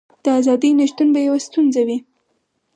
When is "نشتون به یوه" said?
0.79-1.39